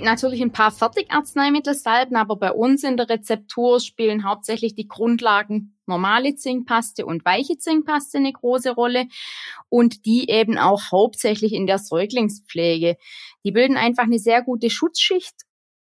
gibt 0.00 0.10
natürlich 0.10 0.40
ein 0.40 0.50
paar 0.50 0.70
Fertigarzneimittelsalben, 0.70 2.16
aber 2.16 2.36
bei 2.36 2.52
uns 2.52 2.84
in 2.84 2.96
der 2.96 3.10
Rezeptur 3.10 3.80
spielen 3.80 4.24
hauptsächlich 4.24 4.74
die 4.74 4.88
Grundlagen 4.88 5.76
normale 5.84 6.36
Zinkpaste 6.36 7.04
und 7.04 7.26
weiche 7.26 7.58
Zinkpaste 7.58 8.16
eine 8.16 8.32
große 8.32 8.70
Rolle 8.70 9.08
und 9.68 10.06
die 10.06 10.30
eben 10.30 10.56
auch 10.56 10.90
hauptsächlich 10.90 11.52
in 11.52 11.66
der 11.66 11.78
Säuglingspflege. 11.78 12.96
Die 13.44 13.52
bilden 13.52 13.76
einfach 13.76 14.04
eine 14.04 14.18
sehr 14.18 14.40
gute 14.40 14.70
Schutzschicht 14.70 15.34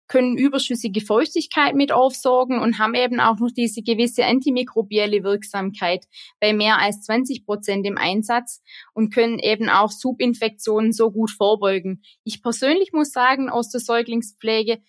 können 0.07 0.37
überschüssige 0.37 1.01
Feuchtigkeit 1.01 1.75
mit 1.75 1.91
aufsorgen 1.91 2.59
und 2.59 2.77
haben 2.77 2.93
eben 2.93 3.19
auch 3.19 3.39
noch 3.39 3.51
diese 3.51 3.81
gewisse 3.81 4.25
antimikrobielle 4.25 5.23
Wirksamkeit 5.23 6.05
bei 6.39 6.53
mehr 6.53 6.79
als 6.79 7.01
20 7.01 7.45
Prozent 7.45 7.85
im 7.85 7.97
Einsatz 7.97 8.61
und 8.93 9.13
können 9.13 9.39
eben 9.39 9.69
auch 9.69 9.91
Subinfektionen 9.91 10.93
so 10.93 11.11
gut 11.11 11.31
vorbeugen. 11.31 12.03
Ich 12.23 12.41
persönlich 12.41 12.91
muss 12.93 13.11
sagen, 13.11 13.49
aus 13.49 13.69
der 13.69 13.81
Säuglingspflege 13.81 14.79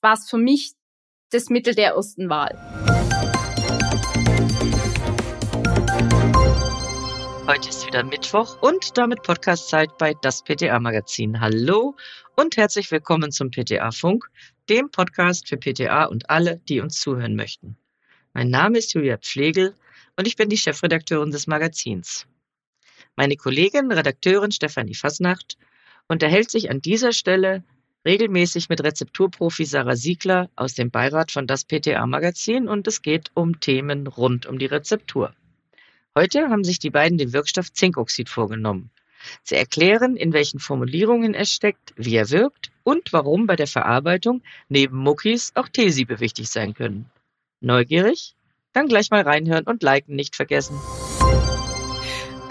war 0.00 0.14
es 0.14 0.28
für 0.28 0.38
mich 0.38 0.74
das 1.30 1.50
Mittel 1.50 1.74
der 1.74 1.94
ersten 1.94 2.28
Wahl. 2.28 2.83
Heute 7.46 7.68
ist 7.68 7.86
wieder 7.86 8.02
Mittwoch 8.02 8.62
und 8.62 8.96
damit 8.96 9.22
Podcastzeit 9.22 9.98
bei 9.98 10.14
das 10.22 10.42
PTA 10.42 10.80
Magazin. 10.80 11.40
Hallo 11.40 11.94
und 12.36 12.56
herzlich 12.56 12.90
willkommen 12.90 13.32
zum 13.32 13.50
PTA 13.50 13.90
Funk, 13.90 14.30
dem 14.70 14.90
Podcast 14.90 15.46
für 15.46 15.58
PTA 15.58 16.04
und 16.04 16.30
alle, 16.30 16.62
die 16.70 16.80
uns 16.80 16.98
zuhören 16.98 17.36
möchten. 17.36 17.76
Mein 18.32 18.48
Name 18.48 18.78
ist 18.78 18.94
Julia 18.94 19.18
Pflegel 19.18 19.74
und 20.16 20.26
ich 20.26 20.36
bin 20.36 20.48
die 20.48 20.56
Chefredakteurin 20.56 21.32
des 21.32 21.46
Magazins. 21.46 22.26
Meine 23.14 23.36
Kollegin, 23.36 23.92
Redakteurin 23.92 24.50
Stefanie 24.50 24.94
Fasnacht, 24.94 25.58
unterhält 26.08 26.50
sich 26.50 26.70
an 26.70 26.80
dieser 26.80 27.12
Stelle 27.12 27.62
regelmäßig 28.06 28.70
mit 28.70 28.82
Rezepturprofi 28.82 29.66
Sarah 29.66 29.96
Siegler 29.96 30.48
aus 30.56 30.72
dem 30.72 30.90
Beirat 30.90 31.30
von 31.30 31.46
das 31.46 31.66
PTA 31.66 32.06
Magazin 32.06 32.68
und 32.68 32.86
es 32.86 33.02
geht 33.02 33.30
um 33.34 33.60
Themen 33.60 34.06
rund 34.06 34.46
um 34.46 34.58
die 34.58 34.66
Rezeptur. 34.66 35.34
Heute 36.16 36.48
haben 36.48 36.62
sich 36.62 36.78
die 36.78 36.90
beiden 36.90 37.18
den 37.18 37.32
Wirkstoff 37.32 37.72
Zinkoxid 37.72 38.28
vorgenommen. 38.28 38.90
Sie 39.42 39.56
erklären, 39.56 40.16
in 40.16 40.32
welchen 40.32 40.60
Formulierungen 40.60 41.34
es 41.34 41.50
steckt, 41.50 41.92
wie 41.96 42.14
er 42.14 42.30
wirkt 42.30 42.70
und 42.84 43.12
warum 43.12 43.48
bei 43.48 43.56
der 43.56 43.66
Verarbeitung 43.66 44.42
neben 44.68 44.96
Muckis 44.96 45.50
auch 45.56 45.68
Teesiebe 45.68 46.20
wichtig 46.20 46.50
sein 46.50 46.74
können. 46.74 47.10
Neugierig? 47.60 48.36
Dann 48.72 48.86
gleich 48.86 49.10
mal 49.10 49.22
reinhören 49.22 49.64
und 49.64 49.82
liken 49.82 50.14
nicht 50.14 50.36
vergessen. 50.36 50.78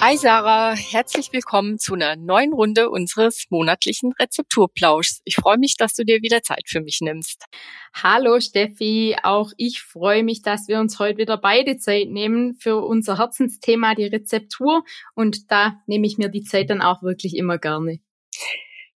Hi 0.05 0.17
Sarah, 0.17 0.75
herzlich 0.75 1.31
willkommen 1.31 1.79
zu 1.79 1.93
einer 1.93 2.17
neuen 2.17 2.51
Runde 2.51 2.89
unseres 2.89 3.45
monatlichen 3.49 4.11
Rezepturplauschs. 4.11 5.21
Ich 5.23 5.37
freue 5.37 5.57
mich, 5.57 5.77
dass 5.77 5.93
du 5.93 6.03
dir 6.03 6.21
wieder 6.21 6.41
Zeit 6.41 6.63
für 6.67 6.81
mich 6.81 6.99
nimmst. 6.99 7.45
Hallo 7.93 8.41
Steffi, 8.41 9.15
auch 9.23 9.53
ich 9.55 9.81
freue 9.81 10.25
mich, 10.25 10.41
dass 10.41 10.67
wir 10.67 10.81
uns 10.81 10.99
heute 10.99 11.19
wieder 11.19 11.37
beide 11.37 11.77
Zeit 11.77 12.09
nehmen 12.09 12.55
für 12.55 12.83
unser 12.83 13.17
Herzensthema, 13.17 13.95
die 13.95 14.07
Rezeptur. 14.07 14.83
Und 15.15 15.49
da 15.49 15.81
nehme 15.87 16.05
ich 16.05 16.17
mir 16.17 16.27
die 16.27 16.43
Zeit 16.43 16.69
dann 16.69 16.81
auch 16.81 17.01
wirklich 17.01 17.37
immer 17.37 17.57
gerne. 17.57 18.01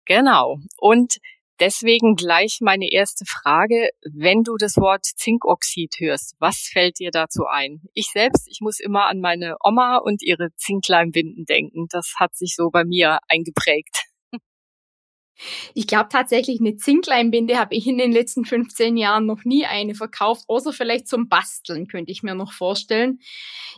Genau. 0.03 0.57
Und 0.77 1.19
Deswegen 1.59 2.15
gleich 2.15 2.59
meine 2.61 2.91
erste 2.91 3.25
Frage. 3.25 3.89
Wenn 4.03 4.43
du 4.43 4.57
das 4.57 4.77
Wort 4.77 5.05
Zinkoxid 5.05 5.95
hörst, 5.99 6.35
was 6.39 6.69
fällt 6.71 6.99
dir 6.99 7.09
dazu 7.11 7.45
ein? 7.45 7.81
Ich 7.93 8.09
selbst, 8.11 8.47
ich 8.47 8.59
muss 8.61 8.79
immer 8.79 9.07
an 9.07 9.19
meine 9.19 9.55
Oma 9.63 9.97
und 9.97 10.21
ihre 10.21 10.49
Zinkleimbinden 10.55 11.45
denken. 11.45 11.87
Das 11.89 12.13
hat 12.19 12.35
sich 12.35 12.53
so 12.55 12.69
bei 12.69 12.83
mir 12.85 13.19
eingeprägt. 13.27 14.05
Ich 15.73 15.87
glaube 15.87 16.09
tatsächlich, 16.11 16.59
eine 16.59 16.77
Zinkleimbinde 16.77 17.57
habe 17.59 17.75
ich 17.75 17.85
in 17.87 17.97
den 17.97 18.11
letzten 18.11 18.43
15 18.43 18.97
Jahren 18.97 19.25
noch 19.25 19.43
nie 19.43 19.65
eine 19.65 19.93
verkauft, 19.93 20.45
außer 20.47 20.73
vielleicht 20.73 21.07
zum 21.07 21.29
Basteln, 21.29 21.87
könnte 21.87 22.11
ich 22.11 22.23
mir 22.23 22.35
noch 22.35 22.53
vorstellen. 22.53 23.19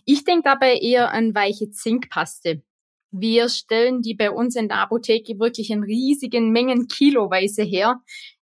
Ich 0.05 0.23
denke 0.23 0.43
dabei 0.43 0.75
eher 0.75 1.11
an 1.11 1.35
weiche 1.35 1.69
Zinkpaste. 1.69 2.63
Wir 3.11 3.49
stellen 3.49 4.01
die 4.01 4.13
bei 4.13 4.31
uns 4.31 4.55
in 4.55 4.67
der 4.67 4.79
Apotheke 4.79 5.39
wirklich 5.39 5.71
in 5.71 5.83
riesigen 5.83 6.51
Mengen 6.51 6.87
kiloweise 6.87 7.63
her. 7.63 8.01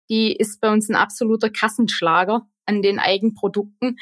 Die 0.10 0.36
ist 0.36 0.60
bei 0.62 0.72
uns 0.72 0.90
ein 0.90 0.96
absoluter 0.96 1.50
Kassenschlager 1.50 2.48
an 2.66 2.82
den 2.82 3.00
Eigenprodukten. 3.00 3.98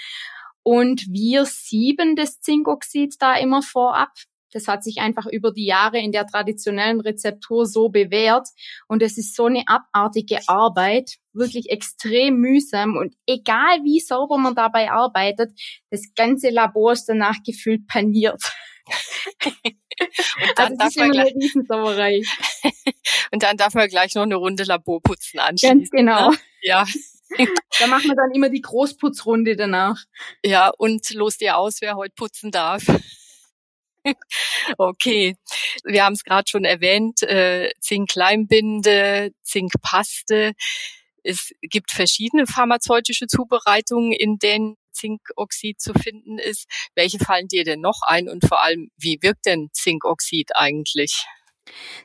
Und 0.64 1.06
wir 1.10 1.46
sieben 1.46 2.16
das 2.16 2.42
Zinkoxid 2.42 3.16
da 3.20 3.38
immer 3.38 3.62
vorab. 3.62 4.10
Das 4.52 4.68
hat 4.70 4.84
sich 4.84 5.00
einfach 5.00 5.26
über 5.26 5.52
die 5.52 5.66
Jahre 5.66 6.00
in 6.00 6.14
der 6.14 6.26
traditionellen 6.26 7.02
Rezeptur 7.02 7.66
so 7.66 7.90
bewährt. 7.90 8.48
Und 8.88 9.04
es 9.04 9.18
ist 9.18 9.36
so 9.36 9.46
eine 9.46 9.64
abartige 9.68 10.40
Arbeit, 10.48 11.18
wirklich 11.34 11.70
extrem 11.70 12.38
mühsam. 12.38 12.96
Und 12.96 13.16
egal 13.28 13.84
wie 13.84 14.00
sauber 14.00 14.38
man 14.38 14.56
dabei 14.56 14.92
arbeitet, 14.92 15.52
das 15.92 16.14
ganze 16.16 16.50
Labor 16.50 16.94
ist 16.94 17.06
danach 17.06 17.44
gefühlt 17.46 17.86
paniert. 17.88 18.42
Und 18.86 20.60
dann 20.60 20.78
also 20.78 20.78
darf 20.78 20.96
man 20.96 21.12
gleich. 21.12 21.34
Und 23.32 23.44
dann 23.44 23.58
darf 23.58 23.74
man 23.74 23.88
gleich 23.88 24.16
noch 24.16 24.24
eine 24.24 24.36
Runde 24.36 24.64
Laborputzen 24.64 25.40
anschließen. 25.40 25.80
Ganz 25.80 25.90
genau. 25.92 26.32
Ne? 26.32 26.38
Ja. 26.62 26.86
da 27.80 27.88
machen 27.88 28.10
wir 28.10 28.16
dann 28.16 28.32
immer 28.32 28.50
die 28.50 28.62
Großputzrunde 28.62 29.56
danach. 29.56 30.04
Ja, 30.44 30.70
und 30.78 31.10
los 31.14 31.38
dir 31.38 31.58
aus, 31.58 31.82
wer 31.82 31.96
heute 31.96 32.14
putzen 32.16 32.52
darf. 32.52 32.84
Okay, 34.78 35.36
wir 35.84 36.06
haben 36.06 36.14
es 36.14 36.24
gerade 36.24 36.48
schon 36.48 36.64
erwähnt, 36.64 37.24
äh, 37.24 37.72
Zinkleimbinde, 37.80 39.32
Zinkpaste. 39.42 40.54
Es 41.24 41.52
gibt 41.62 41.90
verschiedene 41.90 42.46
pharmazeutische 42.46 43.26
Zubereitungen, 43.26 44.12
in 44.12 44.38
denen 44.38 44.78
Zinkoxid 44.96 45.80
zu 45.80 45.94
finden 45.94 46.40
ist. 46.40 46.66
Welche 46.96 47.20
fallen 47.20 47.48
dir 47.48 47.64
denn 47.64 47.82
noch 47.82 48.02
ein 48.02 48.30
und 48.30 48.48
vor 48.48 48.64
allem, 48.64 48.90
wie 48.98 49.20
wirkt 49.22 49.46
denn 49.46 49.70
Zinkoxid 49.74 50.56
eigentlich? 50.56 51.26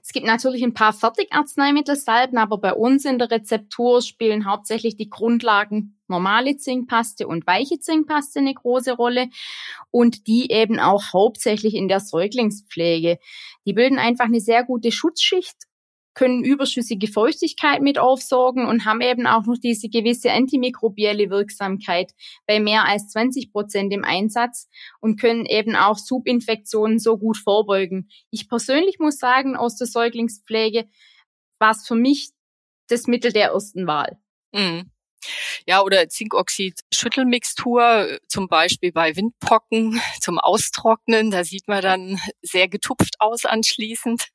Es 0.03 0.13
gibt 0.13 0.27
natürlich 0.27 0.63
ein 0.63 0.75
paar 0.75 0.93
Fertigarzneimittelsalben, 0.93 2.39
aber 2.39 2.59
bei 2.59 2.73
uns 2.73 3.05
in 3.05 3.19
der 3.19 3.31
Rezeptur 3.31 4.01
spielen 4.01 4.47
hauptsächlich 4.47 4.97
die 4.97 5.11
Grundlagen 5.11 5.99
normale 6.09 6.57
Zinkpaste 6.57 7.27
und 7.27 7.47
weiche 7.47 7.79
Zinkpaste 7.79 8.41
eine 8.41 8.55
große 8.55 8.93
Rolle 8.93 9.29
und 9.91 10.27
die 10.27 10.51
eben 10.51 10.81
auch 10.81 11.13
hauptsächlich 11.13 11.75
in 11.75 11.89
der 11.89 12.01
Säuglingspflege. 12.01 13.19
Die 13.67 13.73
bilden 13.73 13.99
einfach 13.99 14.25
eine 14.25 14.41
sehr 14.41 14.65
gute 14.65 14.93
Schutzschicht 14.93 15.70
können 16.21 16.45
überschüssige 16.45 17.09
Feuchtigkeit 17.09 17.81
mit 17.81 17.99
aufsorgen 17.99 18.67
und 18.67 18.85
haben 18.85 19.01
eben 19.01 19.27
auch 19.27 19.47
noch 19.47 19.57
diese 19.57 19.89
gewisse 19.89 20.31
antimikrobielle 20.31 21.31
Wirksamkeit 21.31 22.13
bei 22.47 22.61
mehr 22.61 22.85
als 22.85 23.09
20 23.09 23.51
Prozent 23.51 23.91
im 23.91 24.05
Einsatz 24.05 24.69
und 25.01 25.19
können 25.19 25.47
eben 25.47 25.77
auch 25.77 25.97
Subinfektionen 25.97 26.99
so 26.99 27.17
gut 27.17 27.39
vorbeugen. 27.39 28.11
Ich 28.31 28.51
persönlich 28.51 28.99
muss 28.99 29.17
sagen, 29.17 29.57
aus 29.57 29.77
der 29.77 29.87
Säuglingspflege 29.87 30.91
war 31.59 31.71
es 31.71 31.89
für 31.89 31.95
mich 31.95 32.33
das 32.89 33.07
Mittel 33.07 33.33
der 33.33 33.53
ersten 33.53 33.87
Wahl. 33.87 34.19
Mhm. 34.53 34.91
Ja, 35.67 35.83
oder 35.83 36.09
Zinkoxid-Schüttelmixtur, 36.09 38.19
zum 38.29 38.49
Beispiel 38.49 38.93
bei 38.93 39.17
Windpocken 39.17 40.01
zum 40.21 40.39
Austrocknen. 40.39 41.31
Da 41.31 41.45
sieht 41.45 41.69
man 41.69 41.83
dann 41.83 42.19
sehr 42.43 42.69
getupft 42.69 43.17
aus 43.19 43.45
anschließend. 43.45 44.29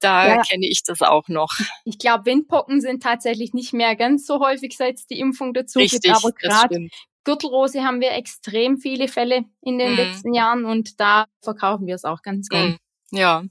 Da 0.00 0.28
ja. 0.28 0.42
kenne 0.42 0.66
ich 0.66 0.82
das 0.82 1.02
auch 1.02 1.28
noch. 1.28 1.52
Ich 1.84 1.98
glaube, 1.98 2.26
Windpocken 2.26 2.80
sind 2.80 3.02
tatsächlich 3.02 3.54
nicht 3.54 3.72
mehr 3.72 3.96
ganz 3.96 4.26
so 4.26 4.40
häufig, 4.40 4.76
seit 4.76 4.98
es 4.98 5.06
die 5.06 5.20
Impfung 5.20 5.54
dazu 5.54 5.78
Richtig, 5.78 6.02
gibt. 6.02 6.16
Aber 6.16 6.32
gerade 6.32 6.88
Gürtelrose 7.24 7.84
haben 7.84 8.00
wir 8.00 8.12
extrem 8.12 8.78
viele 8.78 9.08
Fälle 9.08 9.44
in 9.60 9.78
den 9.78 9.92
mhm. 9.92 9.96
letzten 9.96 10.34
Jahren 10.34 10.64
und 10.64 11.00
da 11.00 11.26
verkaufen 11.42 11.86
wir 11.86 11.94
es 11.94 12.04
auch 12.04 12.22
ganz 12.22 12.48
gut. 12.48 12.60
Mhm. 12.60 12.78
Ja. 13.10 13.44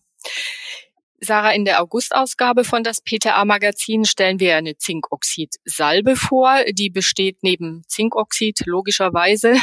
Sarah, 1.22 1.52
in 1.52 1.66
der 1.66 1.82
Augustausgabe 1.82 2.64
von 2.64 2.84
das 2.84 3.02
PTA-Magazin 3.02 4.06
stellen 4.06 4.40
wir 4.40 4.56
eine 4.56 4.78
Zinkoxid-Salbe 4.78 6.16
vor. 6.16 6.64
Die 6.72 6.90
besteht 6.90 7.40
neben 7.42 7.84
Zinkoxid 7.88 8.62
logischerweise 8.66 9.56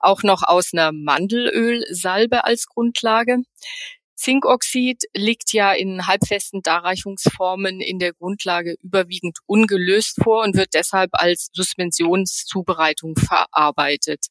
auch 0.00 0.22
noch 0.22 0.42
aus 0.42 0.72
einer 0.72 0.92
Mandelölsalbe 0.92 2.44
als 2.44 2.66
Grundlage. 2.66 3.38
Zinkoxid 4.18 5.04
liegt 5.14 5.52
ja 5.52 5.72
in 5.72 6.08
halbfesten 6.08 6.60
Darreichungsformen 6.60 7.80
in 7.80 8.00
der 8.00 8.12
Grundlage 8.12 8.74
überwiegend 8.82 9.38
ungelöst 9.46 10.18
vor 10.22 10.42
und 10.42 10.56
wird 10.56 10.74
deshalb 10.74 11.10
als 11.12 11.50
Suspensionszubereitung 11.52 13.14
verarbeitet. 13.16 14.26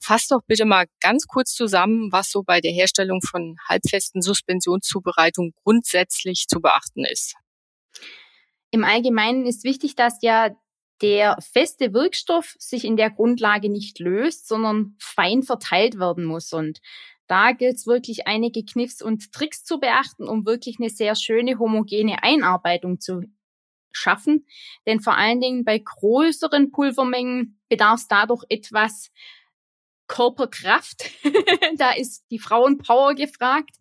Fass 0.00 0.28
doch 0.28 0.40
bitte 0.46 0.64
mal 0.64 0.86
ganz 1.00 1.26
kurz 1.26 1.52
zusammen, 1.52 2.10
was 2.10 2.30
so 2.30 2.42
bei 2.42 2.62
der 2.62 2.72
Herstellung 2.72 3.20
von 3.20 3.56
halbfesten 3.68 4.22
Suspensionszubereitungen 4.22 5.52
grundsätzlich 5.62 6.46
zu 6.48 6.60
beachten 6.60 7.04
ist. 7.04 7.34
Im 8.70 8.82
Allgemeinen 8.82 9.44
ist 9.46 9.62
wichtig, 9.62 9.94
dass 9.94 10.22
ja 10.22 10.56
der 11.02 11.36
feste 11.52 11.92
Wirkstoff 11.92 12.54
sich 12.58 12.84
in 12.84 12.96
der 12.96 13.10
Grundlage 13.10 13.68
nicht 13.68 13.98
löst, 13.98 14.48
sondern 14.48 14.96
fein 14.98 15.42
verteilt 15.42 15.98
werden 15.98 16.24
muss. 16.24 16.52
Und 16.54 16.80
da 17.32 17.52
gilt 17.52 17.76
es 17.76 17.86
wirklich 17.86 18.26
einige 18.26 18.62
Kniffs 18.62 19.00
und 19.00 19.32
Tricks 19.32 19.64
zu 19.64 19.80
beachten, 19.80 20.28
um 20.28 20.44
wirklich 20.44 20.76
eine 20.78 20.90
sehr 20.90 21.16
schöne 21.16 21.58
homogene 21.58 22.22
Einarbeitung 22.22 23.00
zu 23.00 23.22
schaffen. 23.90 24.46
Denn 24.86 25.00
vor 25.00 25.16
allen 25.16 25.40
Dingen 25.40 25.64
bei 25.64 25.78
größeren 25.78 26.72
Pulvermengen 26.72 27.58
bedarf 27.70 28.00
es 28.00 28.08
dadurch 28.08 28.44
etwas 28.50 29.10
Körperkraft. 30.08 31.10
da 31.78 31.92
ist 31.92 32.26
die 32.30 32.38
Frauenpower 32.38 33.14
gefragt. 33.14 33.76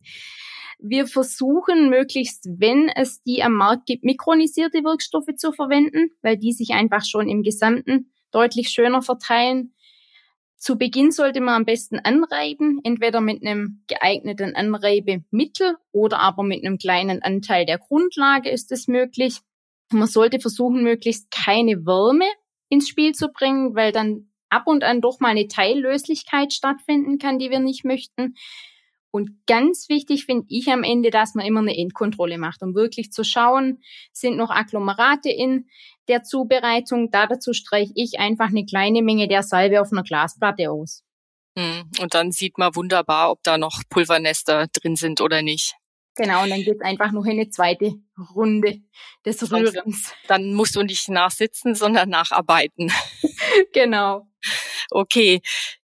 Wir 0.80 1.06
versuchen 1.06 1.90
möglichst, 1.90 2.48
wenn 2.58 2.88
es 2.88 3.22
die 3.24 3.44
am 3.44 3.56
Markt 3.56 3.86
gibt, 3.86 4.06
mikronisierte 4.06 4.86
Wirkstoffe 4.86 5.36
zu 5.36 5.52
verwenden, 5.52 6.12
weil 6.22 6.38
die 6.38 6.54
sich 6.54 6.70
einfach 6.70 7.04
schon 7.04 7.28
im 7.28 7.44
Gesamten 7.44 8.14
deutlich 8.32 8.70
schöner 8.70 9.02
verteilen. 9.02 9.74
Zu 10.62 10.78
Beginn 10.78 11.10
sollte 11.10 11.42
man 11.42 11.56
am 11.56 11.66
besten 11.66 11.98
anreiben, 11.98 12.82
entweder 12.84 13.20
mit 13.20 13.44
einem 13.44 13.84
geeigneten 13.88 14.56
Anreibemittel 14.56 15.76
oder 15.92 16.20
aber 16.20 16.44
mit 16.44 16.64
einem 16.64 16.78
kleinen 16.78 17.24
Anteil 17.24 17.66
der 17.66 17.80
Grundlage 17.80 18.52
ist 18.52 18.72
es 18.72 18.88
möglich. 18.88 19.40
Man 19.92 20.06
sollte 20.06 20.40
versuchen, 20.40 20.84
möglichst 20.84 21.32
keine 21.32 21.88
Wärme 21.88 22.28
ins 22.70 22.88
Spiel 22.88 23.14
zu 23.14 23.30
bringen, 23.30 23.74
weil 23.74 23.92
dann 23.92 24.30
ab 24.50 24.68
und 24.68 24.84
an 24.84 25.02
doch 25.02 25.20
mal 25.20 25.30
eine 25.30 25.48
Teillöslichkeit 25.48 26.54
stattfinden 26.54 27.18
kann, 27.18 27.40
die 27.40 27.50
wir 27.50 27.60
nicht 27.60 27.84
möchten. 27.84 28.36
Und 29.12 29.46
ganz 29.46 29.90
wichtig 29.90 30.26
finde 30.26 30.46
ich 30.50 30.70
am 30.70 30.84
Ende, 30.84 31.10
dass 31.12 31.36
man 31.36 31.46
immer 31.46 31.60
eine 31.60 31.78
Endkontrolle 31.78 32.38
macht, 32.38 32.64
um 32.64 32.74
wirklich 32.74 33.12
zu 33.12 33.24
schauen, 33.24 33.82
sind 34.14 34.38
noch 34.38 34.50
Agglomerate 34.50 35.30
in 35.30 35.68
der 36.08 36.24
Zubereitung. 36.24 37.12
Da 37.12 37.28
dazu 37.28 37.54
streiche 37.54 37.92
ich 37.96 38.20
einfach 38.20 38.48
eine 38.48 38.66
kleine 38.66 39.02
Menge 39.02 39.28
der 39.28 39.44
Salbe 39.44 39.82
auf 39.82 39.92
einer 39.92 40.04
Glasplatte 40.04 40.72
aus. 40.72 41.04
Hm, 41.58 41.90
und 42.00 42.14
dann 42.14 42.32
sieht 42.32 42.58
man 42.58 42.74
wunderbar, 42.76 43.32
ob 43.32 43.44
da 43.44 43.58
noch 43.58 43.82
Pulvernester 43.90 44.68
drin 44.68 44.96
sind 44.96 45.20
oder 45.20 45.42
nicht. 45.42 45.76
Genau, 46.16 46.44
und 46.44 46.50
dann 46.50 46.62
geht's 46.62 46.82
einfach 46.82 47.12
noch 47.12 47.26
eine 47.26 47.50
zweite 47.50 47.94
Runde 48.36 48.82
des 49.26 49.52
Rührens. 49.52 50.14
Dann 50.28 50.54
musst 50.54 50.76
du 50.76 50.84
nicht 50.84 51.10
nachsitzen, 51.10 51.74
sondern 51.74 52.10
nacharbeiten. 52.10 52.92
genau. 53.74 54.28
Okay. 54.90 55.42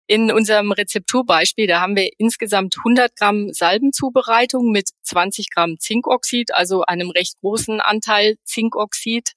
In 0.10 0.32
unserem 0.32 0.72
Rezepturbeispiel, 0.72 1.68
da 1.68 1.82
haben 1.82 1.98
wir 1.98 2.10
insgesamt 2.18 2.78
100 2.78 3.14
Gramm 3.18 3.52
Salbenzubereitung 3.52 4.72
mit 4.72 4.90
20 5.04 5.50
Gramm 5.54 5.78
Zinkoxid, 5.80 6.54
also 6.54 6.84
einem 6.84 7.10
recht 7.10 7.36
großen 7.42 7.82
Anteil 7.82 8.38
Zinkoxid. 8.46 9.34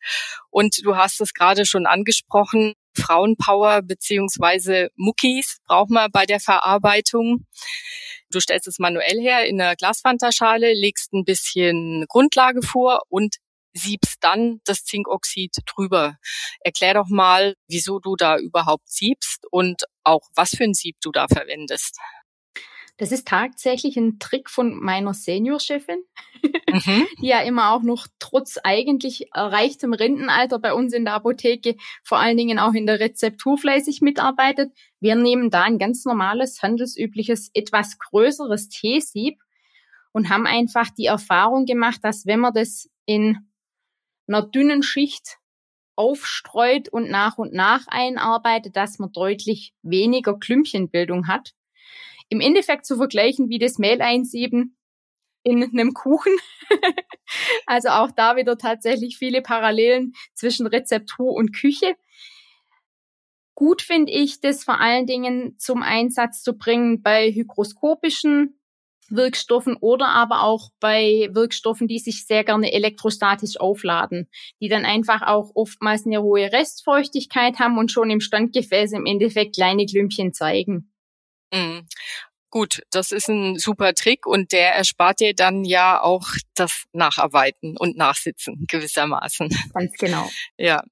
Und 0.49 0.84
du 0.84 0.96
hast 0.96 1.20
es 1.20 1.34
gerade 1.34 1.67
schon 1.67 1.87
angesprochen, 1.87 2.75
Frauenpower 2.96 3.82
beziehungsweise 3.82 4.90
Muckis 4.96 5.58
braucht 5.67 5.90
man 5.90 6.11
bei 6.12 6.25
der 6.25 6.38
Verarbeitung. 6.38 7.46
Du 8.31 8.38
stellst 8.38 8.69
es 8.69 8.78
manuell 8.78 9.20
her 9.20 9.46
in 9.46 9.61
einer 9.61 9.75
Glasfantaschale, 9.75 10.73
legst 10.73 11.12
ein 11.12 11.25
bisschen 11.25 12.05
Grundlage 12.08 12.62
vor 12.62 13.02
und 13.08 13.37
siebst 13.72 14.19
dann 14.20 14.61
das 14.64 14.84
Zinkoxid 14.84 15.56
drüber. 15.67 16.17
Erklär 16.61 16.94
doch 16.94 17.08
mal, 17.08 17.55
wieso 17.69 17.99
du 17.99 18.17
da 18.17 18.38
überhaupt 18.38 18.88
siebst 18.88 19.46
und 19.50 19.84
auch 20.05 20.28
was 20.34 20.50
für 20.50 20.64
ein 20.64 20.75
Sieb 20.75 20.96
du 21.02 21.12
da 21.12 21.26
verwendest. 21.28 21.99
Das 23.00 23.12
ist 23.12 23.26
tatsächlich 23.26 23.96
ein 23.96 24.19
Trick 24.19 24.50
von 24.50 24.78
meiner 24.78 25.14
Seniorchefin, 25.14 26.05
mhm. 26.43 27.06
die 27.22 27.28
ja 27.28 27.40
immer 27.40 27.70
auch 27.72 27.81
noch 27.81 28.06
trotz 28.19 28.58
eigentlich 28.62 29.32
erreichtem 29.32 29.94
Rentenalter 29.94 30.58
bei 30.58 30.75
uns 30.75 30.93
in 30.93 31.06
der 31.06 31.14
Apotheke, 31.14 31.76
vor 32.05 32.19
allen 32.19 32.37
Dingen 32.37 32.58
auch 32.58 32.75
in 32.75 32.84
der 32.84 33.00
Rezeptur 33.00 33.56
fleißig 33.56 34.02
mitarbeitet. 34.02 34.70
Wir 35.00 35.14
nehmen 35.14 35.49
da 35.49 35.62
ein 35.62 35.78
ganz 35.78 36.05
normales, 36.05 36.62
handelsübliches, 36.62 37.50
etwas 37.55 37.99
größeres 37.99 38.69
Teesieb 38.69 39.40
und 40.12 40.28
haben 40.28 40.46
einfach 40.46 40.90
die 40.90 41.06
Erfahrung 41.06 41.64
gemacht, 41.64 42.00
dass 42.02 42.26
wenn 42.26 42.40
man 42.40 42.52
das 42.52 42.90
in 43.06 43.38
einer 44.31 44.43
dünnen 44.43 44.82
Schicht 44.82 45.38
aufstreut 45.97 46.88
und 46.88 47.11
nach 47.11 47.37
und 47.37 47.53
nach 47.53 47.87
einarbeitet, 47.88 48.77
dass 48.77 48.99
man 48.99 49.12
deutlich 49.12 49.75
weniger 49.82 50.38
Klümpchenbildung 50.38 51.27
hat. 51.27 51.53
Im 52.29 52.41
Endeffekt 52.41 52.87
zu 52.87 52.97
vergleichen 52.97 53.49
wie 53.49 53.59
das 53.59 53.79
Mehl 53.79 54.00
einsieben 54.00 54.77
in 55.43 55.62
einem 55.62 55.94
Kuchen. 55.94 56.32
also 57.67 57.88
auch 57.88 58.11
da 58.12 58.37
wieder 58.37 58.56
tatsächlich 58.56 59.19
viele 59.19 59.43
Parallelen 59.43 60.12
zwischen 60.35 60.67
Rezeptur 60.67 61.33
und 61.33 61.53
Küche. 61.53 61.97
Gut 63.55 63.83
finde 63.83 64.12
ich, 64.12 64.41
das 64.41 64.65
vor 64.65 64.81
allen 64.81 65.06
Dingen 65.06 65.59
zum 65.59 65.83
Einsatz 65.83 66.43
zu 66.43 66.56
bringen 66.56 67.03
bei 67.03 67.31
hygroskopischen 67.31 68.60
Wirkstoffen 69.11 69.77
oder 69.77 70.09
aber 70.09 70.43
auch 70.43 70.71
bei 70.81 71.29
Wirkstoffen, 71.33 71.89
die 71.89 71.99
sich 71.99 72.27
sehr 72.27 72.45
gerne 72.45 72.73
elektrostatisch 72.73 73.59
aufladen, 73.59 74.29
die 74.61 74.69
dann 74.69 74.85
einfach 74.85 75.23
auch 75.23 75.51
oftmals 75.55 76.07
eine 76.07 76.23
hohe 76.23 76.53
Restfeuchtigkeit 76.53 77.59
haben 77.59 77.79
und 77.79 77.91
schon 77.91 78.11
im 78.11 78.21
Standgefäß 78.21 78.93
im 78.93 79.07
Endeffekt 79.07 79.57
kleine 79.57 79.87
Klümpchen 79.87 80.33
zeigen. 80.33 80.93
Mhm. 81.53 81.87
Gut, 82.51 82.83
das 82.91 83.12
ist 83.12 83.29
ein 83.29 83.59
super 83.59 83.95
Trick 83.95 84.27
und 84.27 84.51
der 84.51 84.75
erspart 84.75 85.21
dir 85.21 85.35
dann 85.35 85.65
ja 85.65 86.03
auch 86.03 86.27
das 86.57 86.85
Nacharbeiten 86.93 87.77
und 87.77 87.97
Nachsitzen 87.97 88.67
gewissermaßen. 88.69 89.49
Ganz 89.73 89.93
genau. 89.97 90.29
Ja. 90.59 90.83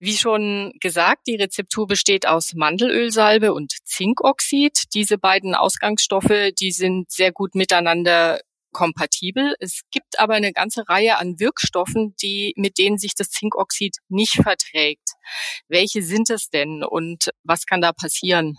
Wie 0.00 0.16
schon 0.16 0.72
gesagt, 0.80 1.26
die 1.26 1.34
Rezeptur 1.34 1.88
besteht 1.88 2.26
aus 2.26 2.54
Mandelölsalbe 2.54 3.52
und 3.52 3.72
Zinkoxid. 3.84 4.84
Diese 4.94 5.18
beiden 5.18 5.56
Ausgangsstoffe, 5.56 6.52
die 6.60 6.70
sind 6.70 7.10
sehr 7.10 7.32
gut 7.32 7.56
miteinander 7.56 8.40
kompatibel. 8.72 9.56
Es 9.58 9.82
gibt 9.90 10.20
aber 10.20 10.34
eine 10.34 10.52
ganze 10.52 10.88
Reihe 10.88 11.18
an 11.18 11.40
Wirkstoffen, 11.40 12.14
die, 12.22 12.52
mit 12.56 12.78
denen 12.78 12.98
sich 12.98 13.14
das 13.16 13.30
Zinkoxid 13.30 13.96
nicht 14.08 14.34
verträgt. 14.42 15.10
Welche 15.66 16.02
sind 16.02 16.30
es 16.30 16.48
denn 16.48 16.84
und 16.84 17.30
was 17.42 17.66
kann 17.66 17.80
da 17.80 17.92
passieren? 17.92 18.56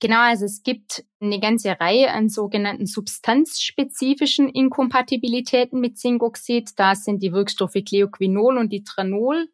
Genau, 0.00 0.20
also 0.20 0.46
es 0.46 0.62
gibt 0.62 1.04
eine 1.20 1.38
ganze 1.40 1.78
Reihe 1.78 2.10
an 2.10 2.30
sogenannten 2.30 2.86
substanzspezifischen 2.86 4.48
Inkompatibilitäten 4.48 5.78
mit 5.78 5.98
Zinkoxid. 5.98 6.70
Da 6.76 6.94
sind 6.94 7.22
die 7.22 7.32
Wirkstoffe 7.32 7.76
Cleoquinol 7.84 8.56
und 8.56 8.72
Ditranol 8.72 9.46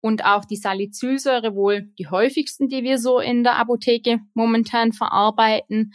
und 0.00 0.24
auch 0.24 0.44
die 0.44 0.56
Salicylsäure 0.56 1.54
wohl 1.54 1.82
die 1.98 2.08
häufigsten, 2.08 2.68
die 2.68 2.82
wir 2.82 2.98
so 2.98 3.18
in 3.18 3.44
der 3.44 3.56
Apotheke 3.56 4.20
momentan 4.34 4.92
verarbeiten. 4.92 5.92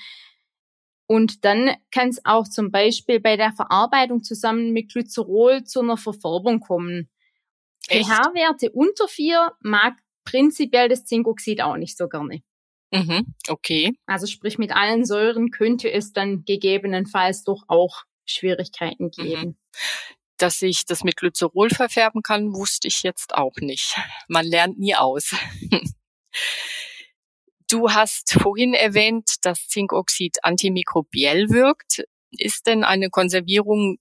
Und 1.07 1.45
dann 1.45 1.75
kann 1.91 2.09
es 2.09 2.23
auch 2.25 2.47
zum 2.47 2.71
Beispiel 2.71 3.19
bei 3.19 3.37
der 3.37 3.51
Verarbeitung 3.51 4.23
zusammen 4.23 4.71
mit 4.71 4.91
Glycerol 4.91 5.63
zu 5.63 5.81
einer 5.81 5.97
Verfärbung 5.97 6.59
kommen. 6.59 7.09
pH-Werte 7.87 8.71
unter 8.71 9.07
vier 9.07 9.51
mag 9.59 9.93
prinzipiell 10.23 10.89
das 10.89 11.05
Zinkoxid 11.05 11.61
auch 11.61 11.77
nicht 11.77 11.97
so 11.97 12.07
gerne. 12.07 12.41
Mhm, 12.91 13.35
okay. 13.49 13.93
Also 14.05 14.25
sprich, 14.25 14.57
mit 14.57 14.75
allen 14.75 15.05
Säuren 15.05 15.51
könnte 15.51 15.91
es 15.91 16.13
dann 16.13 16.43
gegebenenfalls 16.45 17.43
doch 17.43 17.63
auch 17.67 18.03
Schwierigkeiten 18.25 19.05
mhm. 19.05 19.11
geben. 19.11 19.45
Mhm. 19.45 19.55
Dass 20.37 20.59
sich 20.59 20.85
das 20.85 21.03
mit 21.03 21.15
Glycerol 21.15 21.69
verfärben 21.69 22.21
kann, 22.21 22.53
wusste 22.53 22.87
ich 22.87 23.03
jetzt 23.03 23.33
auch 23.35 23.55
nicht. 23.57 23.95
Man 24.27 24.45
lernt 24.45 24.77
nie 24.77 24.95
aus. 24.95 25.35
Du 27.67 27.89
hast 27.91 28.33
vorhin 28.33 28.75
erwähnt, 28.75 29.37
dass 29.41 29.67
Zinkoxid 29.67 30.37
antimikrobiell 30.43 31.49
wirkt. 31.49 32.03
Ist 32.29 32.67
denn 32.67 32.83
eine 32.83 33.09
Konservierung 33.09 33.97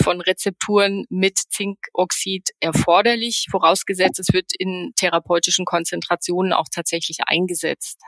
von 0.00 0.20
Rezepturen 0.20 1.06
mit 1.08 1.36
Zinkoxid 1.36 2.50
erforderlich, 2.60 3.46
vorausgesetzt 3.50 4.20
es 4.20 4.32
wird 4.32 4.52
in 4.56 4.92
therapeutischen 4.94 5.64
Konzentrationen 5.64 6.52
auch 6.52 6.68
tatsächlich 6.72 7.18
eingesetzt? 7.26 8.00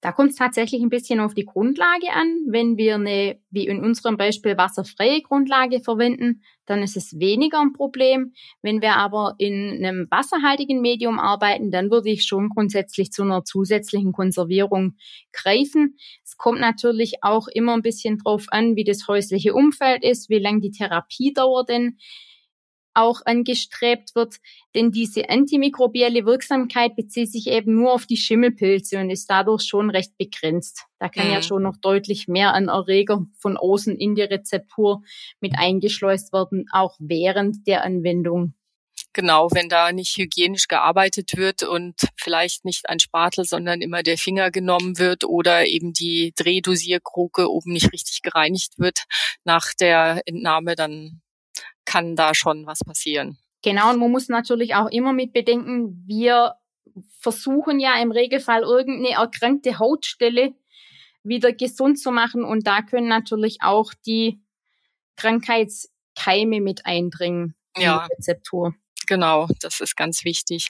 Da 0.00 0.12
kommt 0.12 0.30
es 0.30 0.36
tatsächlich 0.36 0.80
ein 0.80 0.90
bisschen 0.90 1.18
auf 1.18 1.34
die 1.34 1.44
Grundlage 1.44 2.12
an. 2.12 2.44
Wenn 2.46 2.76
wir 2.76 2.94
eine, 2.94 3.40
wie 3.50 3.66
in 3.66 3.82
unserem 3.82 4.16
Beispiel, 4.16 4.56
wasserfreie 4.56 5.22
Grundlage 5.22 5.80
verwenden, 5.80 6.42
dann 6.66 6.82
ist 6.82 6.96
es 6.96 7.18
weniger 7.18 7.60
ein 7.60 7.72
Problem. 7.72 8.32
Wenn 8.62 8.80
wir 8.80 8.94
aber 8.94 9.34
in 9.38 9.84
einem 9.84 10.06
wasserhaltigen 10.10 10.80
Medium 10.80 11.18
arbeiten, 11.18 11.72
dann 11.72 11.90
würde 11.90 12.10
ich 12.10 12.24
schon 12.24 12.48
grundsätzlich 12.48 13.10
zu 13.10 13.22
einer 13.22 13.42
zusätzlichen 13.44 14.12
Konservierung 14.12 14.94
greifen. 15.32 15.96
Es 16.22 16.36
kommt 16.36 16.60
natürlich 16.60 17.14
auch 17.22 17.48
immer 17.48 17.74
ein 17.74 17.82
bisschen 17.82 18.18
drauf 18.18 18.46
an, 18.50 18.76
wie 18.76 18.84
das 18.84 19.08
häusliche 19.08 19.52
Umfeld 19.52 20.04
ist, 20.04 20.30
wie 20.30 20.38
lang 20.38 20.60
die 20.60 20.70
Therapiedauer 20.70 21.64
denn 21.64 21.98
auch 22.98 23.22
angestrebt 23.24 24.14
wird, 24.14 24.36
denn 24.74 24.90
diese 24.90 25.30
antimikrobielle 25.30 26.26
Wirksamkeit 26.26 26.96
bezieht 26.96 27.30
sich 27.30 27.46
eben 27.46 27.74
nur 27.74 27.92
auf 27.92 28.06
die 28.06 28.16
Schimmelpilze 28.16 28.98
und 28.98 29.10
ist 29.10 29.30
dadurch 29.30 29.62
schon 29.62 29.90
recht 29.90 30.18
begrenzt. 30.18 30.84
Da 30.98 31.08
kann 31.08 31.28
mhm. 31.28 31.34
ja 31.34 31.42
schon 31.42 31.62
noch 31.62 31.76
deutlich 31.76 32.26
mehr 32.26 32.54
an 32.54 32.68
Erreger 32.68 33.24
von 33.38 33.56
außen 33.56 33.96
in 33.96 34.14
die 34.14 34.22
Rezeptur 34.22 35.02
mit 35.40 35.54
eingeschleust 35.56 36.32
werden, 36.32 36.66
auch 36.72 36.96
während 36.98 37.66
der 37.66 37.84
Anwendung. 37.84 38.54
Genau, 39.12 39.48
wenn 39.52 39.68
da 39.68 39.92
nicht 39.92 40.16
hygienisch 40.16 40.68
gearbeitet 40.68 41.36
wird 41.36 41.62
und 41.62 41.94
vielleicht 42.16 42.64
nicht 42.64 42.88
ein 42.88 42.98
Spatel, 42.98 43.44
sondern 43.44 43.80
immer 43.80 44.02
der 44.02 44.18
Finger 44.18 44.50
genommen 44.50 44.98
wird 44.98 45.24
oder 45.24 45.66
eben 45.66 45.92
die 45.92 46.32
Drehdosierkruke 46.36 47.50
oben 47.50 47.72
nicht 47.72 47.92
richtig 47.92 48.22
gereinigt 48.22 48.78
wird 48.78 49.04
nach 49.44 49.72
der 49.74 50.22
Entnahme, 50.26 50.74
dann 50.74 51.20
kann 51.88 52.16
da 52.16 52.34
schon 52.34 52.66
was 52.66 52.80
passieren. 52.84 53.38
Genau, 53.62 53.90
und 53.90 53.98
man 53.98 54.10
muss 54.10 54.28
natürlich 54.28 54.74
auch 54.74 54.90
immer 54.90 55.14
mit 55.14 55.32
bedenken, 55.32 56.04
wir 56.06 56.54
versuchen 57.18 57.80
ja 57.80 58.00
im 58.00 58.12
Regelfall 58.12 58.62
irgendeine 58.62 59.16
erkrankte 59.16 59.78
Hautstelle 59.78 60.54
wieder 61.22 61.52
gesund 61.52 61.98
zu 61.98 62.12
machen 62.12 62.44
und 62.44 62.66
da 62.66 62.82
können 62.82 63.08
natürlich 63.08 63.58
auch 63.62 63.94
die 64.06 64.40
Krankheitskeime 65.16 66.60
mit 66.60 66.84
eindringen 66.84 67.54
ja. 67.76 68.02
in 68.02 68.08
die 68.08 68.14
Rezeptur. 68.16 68.74
Genau, 69.06 69.48
das 69.60 69.80
ist 69.80 69.96
ganz 69.96 70.24
wichtig. 70.24 70.68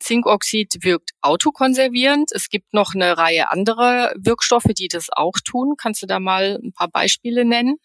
Zinkoxid 0.00 0.78
wirkt 0.82 1.10
autokonservierend. 1.22 2.32
Es 2.32 2.48
gibt 2.48 2.72
noch 2.74 2.94
eine 2.94 3.16
Reihe 3.16 3.50
anderer 3.50 4.12
Wirkstoffe, 4.16 4.70
die 4.76 4.88
das 4.88 5.08
auch 5.10 5.34
tun. 5.44 5.74
Kannst 5.76 6.02
du 6.02 6.06
da 6.06 6.18
mal 6.18 6.58
ein 6.62 6.72
paar 6.72 6.88
Beispiele 6.88 7.44
nennen? 7.44 7.78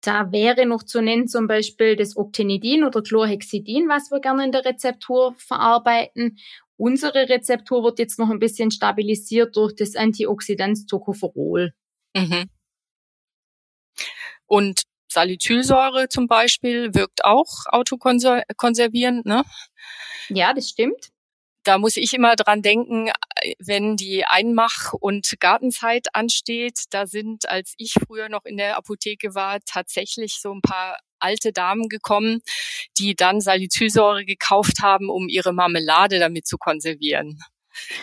Da 0.00 0.30
wäre 0.30 0.64
noch 0.64 0.84
zu 0.84 1.02
nennen 1.02 1.26
zum 1.26 1.48
Beispiel 1.48 1.96
das 1.96 2.16
Octinidin 2.16 2.84
oder 2.84 3.02
Chlorhexidin, 3.02 3.88
was 3.88 4.10
wir 4.10 4.20
gerne 4.20 4.44
in 4.44 4.52
der 4.52 4.64
Rezeptur 4.64 5.34
verarbeiten. 5.38 6.38
Unsere 6.76 7.28
Rezeptur 7.28 7.82
wird 7.82 7.98
jetzt 7.98 8.18
noch 8.18 8.30
ein 8.30 8.38
bisschen 8.38 8.70
stabilisiert 8.70 9.56
durch 9.56 9.74
das 9.74 9.96
Antioxidant 9.96 10.88
Tocopherol. 10.88 11.72
Mhm. 12.14 12.48
Und 14.46 14.82
Salicylsäure 15.10 16.08
zum 16.08 16.28
Beispiel 16.28 16.94
wirkt 16.94 17.24
auch 17.24 17.66
autokonservierend, 17.66 19.26
ne? 19.26 19.42
Ja, 20.28 20.52
das 20.54 20.68
stimmt. 20.68 21.08
Da 21.64 21.78
muss 21.78 21.96
ich 21.96 22.12
immer 22.14 22.36
dran 22.36 22.62
denken, 22.62 23.10
wenn 23.58 23.96
die 23.96 24.24
Einmach- 24.24 24.94
und 24.94 25.34
Gartenzeit 25.40 26.06
ansteht, 26.12 26.84
da 26.90 27.06
sind, 27.06 27.48
als 27.48 27.74
ich 27.76 27.94
früher 28.06 28.28
noch 28.28 28.44
in 28.44 28.56
der 28.56 28.76
Apotheke 28.76 29.34
war, 29.34 29.58
tatsächlich 29.66 30.40
so 30.40 30.52
ein 30.52 30.62
paar 30.62 30.98
alte 31.18 31.52
Damen 31.52 31.88
gekommen, 31.88 32.40
die 32.98 33.14
dann 33.14 33.40
Salicylsäure 33.40 34.24
gekauft 34.24 34.80
haben, 34.82 35.10
um 35.10 35.28
ihre 35.28 35.52
Marmelade 35.52 36.18
damit 36.18 36.46
zu 36.46 36.58
konservieren. 36.58 37.38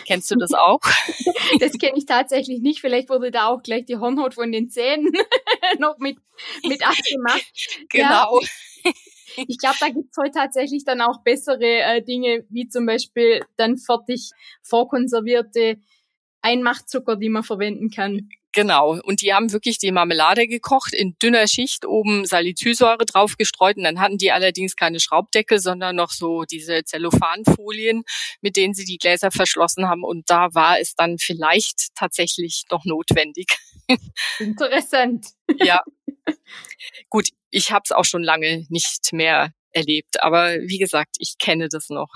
Kennst 0.06 0.30
du 0.30 0.36
das 0.36 0.52
auch? 0.52 0.80
Das 1.60 1.78
kenne 1.78 1.96
ich 1.96 2.06
tatsächlich 2.06 2.60
nicht. 2.60 2.80
Vielleicht 2.80 3.08
wurde 3.08 3.30
da 3.30 3.46
auch 3.46 3.62
gleich 3.62 3.84
die 3.84 3.96
Hornhaut 3.96 4.34
von 4.34 4.50
den 4.50 4.68
Zähnen 4.68 5.12
noch 5.78 5.96
mit, 5.98 6.18
mit 6.64 6.82
abgemacht. 6.86 7.52
Genau. 7.88 8.40
Ja. 8.40 8.92
Ich 9.48 9.58
glaube, 9.58 9.76
da 9.80 9.88
gibt's 9.88 10.16
heute 10.18 10.32
tatsächlich 10.32 10.84
dann 10.84 11.00
auch 11.00 11.22
bessere 11.22 11.82
äh, 11.82 12.02
Dinge, 12.02 12.44
wie 12.48 12.68
zum 12.68 12.86
Beispiel 12.86 13.44
dann 13.56 13.76
fertig 13.76 14.30
vorkonservierte 14.62 15.78
Einmachzucker, 16.42 17.16
die 17.16 17.28
man 17.28 17.42
verwenden 17.42 17.90
kann. 17.90 18.28
Genau. 18.56 18.98
Und 19.02 19.20
die 19.20 19.34
haben 19.34 19.52
wirklich 19.52 19.76
die 19.76 19.92
Marmelade 19.92 20.46
gekocht, 20.46 20.94
in 20.94 21.14
dünner 21.22 21.46
Schicht 21.46 21.84
oben 21.84 22.24
Salicylsäure 22.24 23.04
draufgestreut. 23.04 23.76
Und 23.76 23.84
dann 23.84 24.00
hatten 24.00 24.16
die 24.16 24.32
allerdings 24.32 24.76
keine 24.76 24.98
Schraubdeckel, 24.98 25.58
sondern 25.58 25.96
noch 25.96 26.10
so 26.10 26.44
diese 26.44 26.82
Zellophanfolien, 26.82 28.04
mit 28.40 28.56
denen 28.56 28.72
sie 28.72 28.86
die 28.86 28.96
Gläser 28.96 29.30
verschlossen 29.30 29.90
haben. 29.90 30.04
Und 30.04 30.30
da 30.30 30.54
war 30.54 30.80
es 30.80 30.94
dann 30.94 31.18
vielleicht 31.18 31.94
tatsächlich 31.94 32.64
noch 32.70 32.86
notwendig. 32.86 33.58
Interessant. 34.38 35.26
Ja. 35.58 35.82
Gut, 37.10 37.28
ich 37.50 37.70
habe 37.70 37.82
es 37.84 37.92
auch 37.92 38.04
schon 38.04 38.22
lange 38.22 38.66
nicht 38.68 39.12
mehr 39.12 39.52
erlebt. 39.72 40.22
Aber 40.22 40.54
wie 40.60 40.78
gesagt, 40.78 41.16
ich 41.18 41.38
kenne 41.38 41.68
das 41.68 41.88
noch 41.88 42.08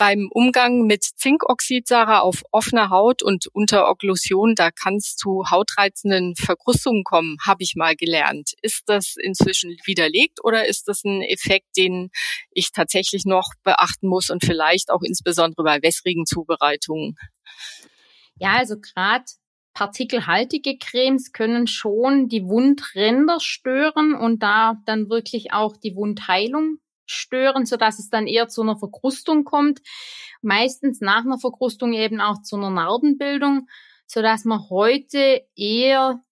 beim 0.00 0.30
Umgang 0.32 0.86
mit 0.86 1.04
Zinkoxid, 1.04 1.86
Sarah, 1.86 2.20
auf 2.20 2.42
offener 2.52 2.88
Haut 2.88 3.22
und 3.22 3.48
unter 3.52 3.86
Okklusion, 3.86 4.54
da 4.54 4.70
kann 4.70 4.94
es 4.94 5.14
zu 5.14 5.44
hautreizenden 5.50 6.36
Verkrustungen 6.36 7.04
kommen, 7.04 7.36
habe 7.46 7.62
ich 7.62 7.74
mal 7.76 7.94
gelernt. 7.96 8.54
Ist 8.62 8.84
das 8.86 9.16
inzwischen 9.22 9.76
widerlegt 9.84 10.42
oder 10.42 10.66
ist 10.66 10.88
das 10.88 11.04
ein 11.04 11.20
Effekt, 11.20 11.76
den 11.76 12.08
ich 12.50 12.72
tatsächlich 12.72 13.26
noch 13.26 13.52
beachten 13.62 14.08
muss 14.08 14.30
und 14.30 14.42
vielleicht 14.42 14.90
auch 14.90 15.02
insbesondere 15.02 15.64
bei 15.64 15.82
wässrigen 15.82 16.24
Zubereitungen? 16.24 17.18
Ja, 18.36 18.56
also 18.56 18.76
gerade 18.80 19.26
partikelhaltige 19.74 20.78
Cremes 20.78 21.32
können 21.32 21.66
schon 21.66 22.28
die 22.28 22.44
Wundränder 22.44 23.38
stören 23.40 24.14
und 24.14 24.42
da 24.42 24.76
dann 24.86 25.08
wirklich 25.08 25.52
auch 25.52 25.76
die 25.76 25.94
Wundheilung 25.96 26.78
stören, 27.06 27.66
so 27.66 27.76
dass 27.76 27.98
es 27.98 28.08
dann 28.08 28.26
eher 28.26 28.48
zu 28.48 28.62
einer 28.62 28.76
Verkrustung 28.76 29.44
kommt. 29.44 29.80
Meistens 30.42 31.00
nach 31.00 31.24
einer 31.24 31.38
Verkrustung 31.38 31.92
eben 31.92 32.20
auch 32.20 32.42
zu 32.42 32.56
einer 32.56 32.70
Narbenbildung, 32.70 33.68
so 34.06 34.22
dass 34.22 34.44
man 34.44 34.68
heute 34.70 35.42
eher 35.56 36.22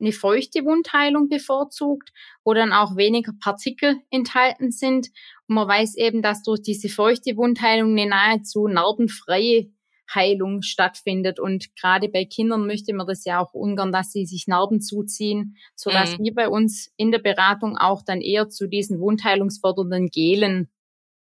eine 0.00 0.12
feuchte 0.12 0.64
Wundheilung 0.64 1.28
bevorzugt, 1.28 2.12
wo 2.44 2.54
dann 2.54 2.72
auch 2.72 2.96
weniger 2.96 3.32
Partikel 3.40 3.96
enthalten 4.10 4.70
sind. 4.70 5.08
Und 5.48 5.56
man 5.56 5.68
weiß 5.68 5.96
eben, 5.96 6.22
dass 6.22 6.42
durch 6.42 6.62
diese 6.62 6.88
feuchte 6.88 7.36
Wundheilung 7.36 7.92
eine 7.92 8.08
nahezu 8.08 8.68
narbenfreie 8.68 9.72
Heilung 10.14 10.62
stattfindet. 10.62 11.38
Und 11.38 11.74
gerade 11.76 12.08
bei 12.08 12.24
Kindern 12.24 12.66
möchte 12.66 12.92
man 12.94 13.06
das 13.06 13.24
ja 13.24 13.40
auch 13.40 13.52
ungern, 13.52 13.92
dass 13.92 14.12
sie 14.12 14.26
sich 14.26 14.46
Narben 14.46 14.80
zuziehen, 14.80 15.56
so 15.74 15.90
dass 15.90 16.18
mhm. 16.18 16.24
wir 16.24 16.34
bei 16.34 16.48
uns 16.48 16.90
in 16.96 17.10
der 17.12 17.18
Beratung 17.18 17.76
auch 17.76 18.02
dann 18.02 18.20
eher 18.20 18.48
zu 18.48 18.68
diesen 18.68 19.00
wundheilungsfördernden 19.00 20.08
Gelen 20.08 20.70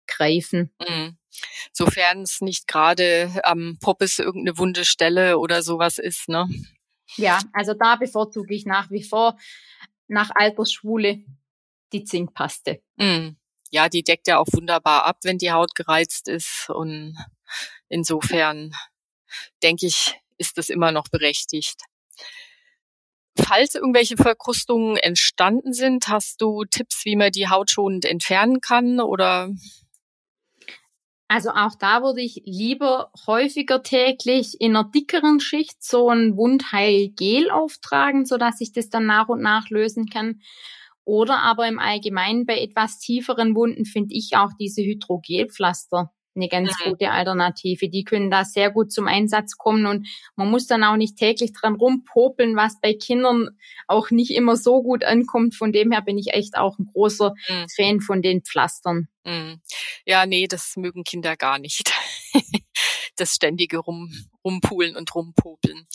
greifen. 0.06 0.72
Mhm. 0.80 1.16
Sofern 1.72 2.22
es 2.22 2.40
nicht 2.40 2.66
gerade 2.66 3.40
am 3.44 3.78
Poppes 3.80 4.18
irgendeine 4.18 4.58
wunde 4.58 4.84
Stelle 4.84 5.38
oder 5.38 5.62
sowas 5.62 5.98
ist, 5.98 6.28
ne? 6.28 6.48
Ja, 7.16 7.40
also 7.52 7.74
da 7.74 7.96
bevorzuge 7.96 8.54
ich 8.54 8.66
nach 8.66 8.90
wie 8.90 9.02
vor 9.02 9.38
nach 10.08 10.30
Altersschwule 10.34 11.24
die 11.92 12.04
Zinkpaste. 12.04 12.82
Mhm. 12.96 13.36
Ja, 13.70 13.88
die 13.88 14.02
deckt 14.02 14.28
ja 14.28 14.38
auch 14.38 14.46
wunderbar 14.52 15.06
ab, 15.06 15.18
wenn 15.22 15.38
die 15.38 15.52
Haut 15.52 15.74
gereizt 15.74 16.28
ist 16.28 16.68
und 16.68 17.16
Insofern 17.92 18.72
denke 19.62 19.84
ich, 19.86 20.18
ist 20.38 20.56
das 20.56 20.70
immer 20.70 20.92
noch 20.92 21.08
berechtigt. 21.08 21.82
Falls 23.38 23.74
irgendwelche 23.74 24.16
Verkrustungen 24.16 24.96
entstanden 24.96 25.74
sind, 25.74 26.08
hast 26.08 26.40
du 26.40 26.64
Tipps, 26.64 27.04
wie 27.04 27.16
man 27.16 27.32
die 27.32 27.48
Haut 27.48 27.70
schonend 27.70 28.06
entfernen 28.06 28.62
kann 28.62 28.98
oder? 28.98 29.50
Also 31.28 31.50
auch 31.50 31.74
da 31.78 32.02
würde 32.02 32.22
ich 32.22 32.40
lieber 32.46 33.10
häufiger 33.26 33.82
täglich 33.82 34.58
in 34.58 34.74
einer 34.74 34.90
dickeren 34.90 35.40
Schicht 35.40 35.84
so 35.84 36.08
ein 36.08 36.38
Wundheilgel 36.38 37.50
auftragen, 37.50 38.24
so 38.24 38.38
dass 38.38 38.62
ich 38.62 38.72
das 38.72 38.88
dann 38.88 39.04
nach 39.04 39.28
und 39.28 39.42
nach 39.42 39.68
lösen 39.68 40.06
kann. 40.06 40.40
Oder 41.04 41.40
aber 41.40 41.68
im 41.68 41.78
Allgemeinen 41.78 42.46
bei 42.46 42.58
etwas 42.58 42.98
tieferen 43.00 43.54
Wunden 43.54 43.84
finde 43.84 44.14
ich 44.14 44.30
auch 44.34 44.52
diese 44.58 44.80
Hydrogelpflaster 44.80 46.10
eine 46.34 46.48
ganz 46.48 46.72
mhm. 46.78 46.90
gute 46.90 47.10
Alternative. 47.10 47.88
Die 47.88 48.04
können 48.04 48.30
da 48.30 48.44
sehr 48.44 48.70
gut 48.70 48.92
zum 48.92 49.06
Einsatz 49.06 49.56
kommen 49.56 49.86
und 49.86 50.06
man 50.36 50.50
muss 50.50 50.66
dann 50.66 50.84
auch 50.84 50.96
nicht 50.96 51.16
täglich 51.16 51.52
dran 51.52 51.74
rumpopeln, 51.74 52.56
was 52.56 52.80
bei 52.80 52.94
Kindern 52.94 53.50
auch 53.86 54.10
nicht 54.10 54.30
immer 54.30 54.56
so 54.56 54.82
gut 54.82 55.04
ankommt. 55.04 55.54
Von 55.54 55.72
dem 55.72 55.92
her 55.92 56.02
bin 56.02 56.18
ich 56.18 56.32
echt 56.32 56.56
auch 56.56 56.78
ein 56.78 56.86
großer 56.92 57.34
mhm. 57.48 57.66
Fan 57.74 58.00
von 58.00 58.22
den 58.22 58.42
Pflastern. 58.42 59.08
Mhm. 59.24 59.60
Ja, 60.04 60.26
nee, 60.26 60.46
das 60.46 60.76
mögen 60.76 61.04
Kinder 61.04 61.36
gar 61.36 61.58
nicht. 61.58 61.92
das 63.16 63.34
ständige 63.34 63.78
Rum, 63.78 64.12
Rumpulen 64.44 64.96
und 64.96 65.14
Rumpopeln. 65.14 65.86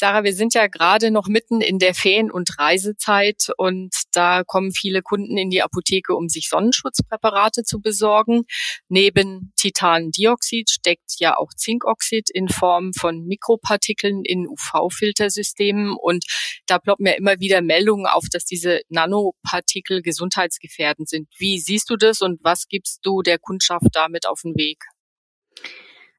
Sarah, 0.00 0.22
wir 0.22 0.32
sind 0.32 0.54
ja 0.54 0.68
gerade 0.68 1.10
noch 1.10 1.26
mitten 1.26 1.60
in 1.60 1.80
der 1.80 1.92
Ferien- 1.92 2.30
und 2.30 2.56
Reisezeit 2.56 3.48
und 3.56 3.92
da 4.12 4.44
kommen 4.44 4.70
viele 4.70 5.02
Kunden 5.02 5.36
in 5.36 5.50
die 5.50 5.60
Apotheke, 5.60 6.14
um 6.14 6.28
sich 6.28 6.48
Sonnenschutzpräparate 6.48 7.64
zu 7.64 7.80
besorgen. 7.80 8.44
Neben 8.88 9.52
Titandioxid 9.56 10.70
steckt 10.70 11.18
ja 11.18 11.36
auch 11.36 11.52
Zinkoxid 11.52 12.30
in 12.30 12.48
Form 12.48 12.92
von 12.92 13.26
Mikropartikeln 13.26 14.22
in 14.24 14.46
UV-Filtersystemen 14.46 15.96
und 16.00 16.24
da 16.66 16.78
ploppen 16.78 17.06
ja 17.06 17.14
immer 17.14 17.40
wieder 17.40 17.60
Meldungen 17.60 18.06
auf, 18.06 18.26
dass 18.30 18.44
diese 18.44 18.82
Nanopartikel 18.90 20.02
gesundheitsgefährdend 20.02 21.08
sind. 21.08 21.28
Wie 21.38 21.58
siehst 21.58 21.90
du 21.90 21.96
das 21.96 22.20
und 22.20 22.38
was 22.44 22.68
gibst 22.68 23.00
du 23.02 23.22
der 23.22 23.40
Kundschaft 23.40 23.88
damit 23.94 24.28
auf 24.28 24.42
den 24.42 24.54
Weg? 24.54 24.84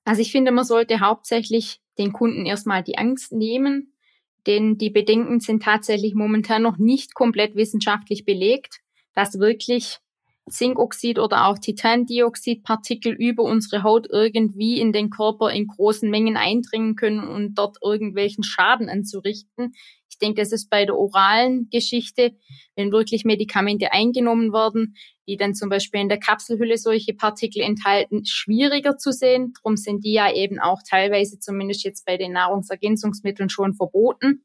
Also 0.09 0.23
ich 0.23 0.31
finde, 0.31 0.49
man 0.51 0.65
sollte 0.65 1.01
hauptsächlich 1.01 1.81
den 1.99 2.13
Kunden 2.13 2.47
erstmal 2.47 2.81
die 2.81 2.97
Angst 2.97 3.31
nehmen, 3.31 3.93
denn 4.47 4.79
die 4.79 4.89
Bedenken 4.89 5.39
sind 5.39 5.61
tatsächlich 5.61 6.15
momentan 6.15 6.63
noch 6.63 6.79
nicht 6.79 7.13
komplett 7.13 7.55
wissenschaftlich 7.55 8.25
belegt, 8.25 8.79
dass 9.13 9.37
wirklich 9.37 9.99
Zinkoxid 10.49 11.19
oder 11.19 11.47
auch 11.47 11.57
Titandioxidpartikel 11.59 13.13
über 13.13 13.43
unsere 13.43 13.83
Haut 13.83 14.07
irgendwie 14.09 14.79
in 14.79 14.91
den 14.91 15.09
Körper 15.09 15.51
in 15.51 15.67
großen 15.67 16.09
Mengen 16.09 16.37
eindringen 16.37 16.95
können 16.95 17.27
und 17.27 17.55
dort 17.55 17.77
irgendwelchen 17.83 18.43
Schaden 18.43 18.89
anzurichten. 18.89 19.73
Ich 20.09 20.17
denke, 20.17 20.41
das 20.41 20.51
ist 20.51 20.69
bei 20.69 20.85
der 20.85 20.97
oralen 20.97 21.69
Geschichte, 21.69 22.35
wenn 22.75 22.91
wirklich 22.91 23.25
Medikamente 23.25 23.93
eingenommen 23.93 24.51
werden, 24.51 24.95
die 25.27 25.37
dann 25.37 25.53
zum 25.53 25.69
Beispiel 25.69 26.01
in 26.01 26.09
der 26.09 26.19
Kapselhülle 26.19 26.77
solche 26.77 27.13
Partikel 27.13 27.61
enthalten, 27.61 28.25
schwieriger 28.25 28.97
zu 28.97 29.11
sehen. 29.11 29.53
Darum 29.61 29.77
sind 29.77 30.03
die 30.03 30.13
ja 30.13 30.33
eben 30.33 30.59
auch 30.59 30.79
teilweise 30.87 31.39
zumindest 31.39 31.83
jetzt 31.83 32.05
bei 32.05 32.17
den 32.17 32.33
Nahrungsergänzungsmitteln 32.33 33.49
schon 33.49 33.75
verboten. 33.75 34.43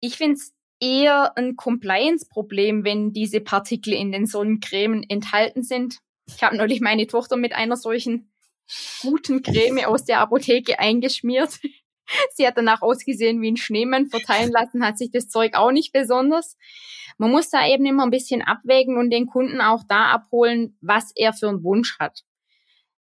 Ich 0.00 0.16
finde 0.16 0.34
es 0.34 0.52
eher 0.84 1.36
ein 1.36 1.56
Compliance-Problem, 1.56 2.84
wenn 2.84 3.12
diese 3.12 3.40
Partikel 3.40 3.94
in 3.94 4.12
den 4.12 4.26
Sonnencremen 4.26 5.02
enthalten 5.08 5.62
sind. 5.62 5.98
Ich 6.26 6.42
habe 6.42 6.56
neulich 6.56 6.80
meine 6.80 7.06
Tochter 7.06 7.36
mit 7.36 7.54
einer 7.54 7.76
solchen 7.76 8.30
guten 9.00 9.42
Creme 9.42 9.86
aus 9.86 10.04
der 10.04 10.20
Apotheke 10.20 10.78
eingeschmiert. 10.78 11.58
Sie 12.34 12.46
hat 12.46 12.58
danach 12.58 12.82
ausgesehen 12.82 13.40
wie 13.40 13.50
ein 13.50 13.56
Schneemann. 13.56 14.08
Verteilen 14.08 14.50
lassen 14.50 14.84
hat 14.84 14.98
sich 14.98 15.10
das 15.10 15.28
Zeug 15.28 15.54
auch 15.54 15.70
nicht 15.70 15.92
besonders. 15.92 16.58
Man 17.16 17.30
muss 17.30 17.48
da 17.48 17.66
eben 17.66 17.86
immer 17.86 18.04
ein 18.04 18.10
bisschen 18.10 18.42
abwägen 18.42 18.98
und 18.98 19.10
den 19.10 19.26
Kunden 19.26 19.60
auch 19.60 19.84
da 19.88 20.12
abholen, 20.12 20.76
was 20.82 21.12
er 21.14 21.32
für 21.32 21.48
einen 21.48 21.64
Wunsch 21.64 21.98
hat. 21.98 22.24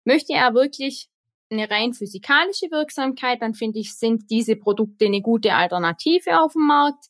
Möchte 0.05 0.33
er 0.33 0.53
wirklich 0.53 1.09
eine 1.49 1.69
rein 1.69 1.93
physikalische 1.93 2.71
Wirksamkeit, 2.71 3.41
dann 3.41 3.53
finde 3.53 3.79
ich, 3.79 3.95
sind 3.95 4.29
diese 4.29 4.55
Produkte 4.55 5.05
eine 5.05 5.21
gute 5.21 5.53
Alternative 5.53 6.39
auf 6.39 6.53
dem 6.53 6.65
Markt. 6.65 7.09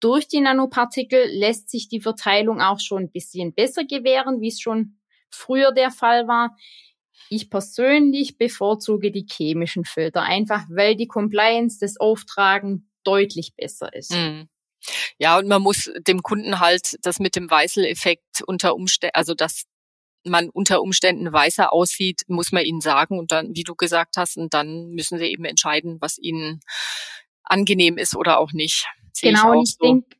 Durch 0.00 0.28
die 0.28 0.40
Nanopartikel 0.40 1.26
lässt 1.26 1.70
sich 1.70 1.88
die 1.88 2.00
Verteilung 2.00 2.60
auch 2.60 2.80
schon 2.80 3.04
ein 3.04 3.12
bisschen 3.12 3.54
besser 3.54 3.84
gewähren, 3.84 4.40
wie 4.40 4.48
es 4.48 4.60
schon 4.60 4.96
früher 5.30 5.72
der 5.72 5.90
Fall 5.90 6.26
war. 6.26 6.56
Ich 7.28 7.50
persönlich 7.50 8.38
bevorzuge 8.38 9.12
die 9.12 9.26
chemischen 9.30 9.84
Filter, 9.84 10.22
einfach 10.22 10.64
weil 10.68 10.96
die 10.96 11.06
Compliance 11.06 11.78
des 11.78 12.00
Auftragen 12.00 12.90
deutlich 13.04 13.54
besser 13.56 13.92
ist. 13.94 14.12
Mhm. 14.12 14.48
Ja, 15.18 15.38
und 15.38 15.46
man 15.46 15.62
muss 15.62 15.90
dem 16.06 16.22
Kunden 16.22 16.58
halt 16.58 16.96
das 17.02 17.20
mit 17.20 17.36
dem 17.36 17.50
Weißel-Effekt 17.50 18.42
unter 18.46 18.74
Umständen, 18.74 19.14
also 19.14 19.34
dass 19.34 19.64
man 20.24 20.50
unter 20.50 20.82
Umständen 20.82 21.32
weißer 21.32 21.72
aussieht, 21.72 22.22
muss 22.28 22.52
man 22.52 22.64
ihnen 22.64 22.80
sagen 22.80 23.18
und 23.18 23.32
dann, 23.32 23.54
wie 23.54 23.64
du 23.64 23.74
gesagt 23.74 24.16
hast, 24.16 24.36
und 24.36 24.52
dann 24.54 24.90
müssen 24.90 25.18
sie 25.18 25.26
eben 25.26 25.44
entscheiden, 25.44 25.98
was 26.00 26.18
ihnen 26.18 26.60
angenehm 27.42 27.98
ist 27.98 28.16
oder 28.16 28.38
auch 28.38 28.52
nicht. 28.52 28.86
Sehe 29.12 29.32
genau, 29.32 29.52
ich 29.52 29.58
und 29.58 29.62
ich 29.62 29.76
so. 29.78 29.84
denke, 29.86 30.16